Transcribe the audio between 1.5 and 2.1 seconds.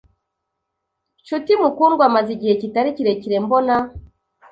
mukundwa,